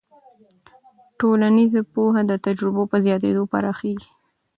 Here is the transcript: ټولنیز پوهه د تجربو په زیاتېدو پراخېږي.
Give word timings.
ټولنیز 1.19 1.73
پوهه 1.93 2.21
د 2.27 2.31
تجربو 2.45 2.83
په 2.91 2.97
زیاتېدو 3.05 3.41
پراخېږي. 3.51 4.11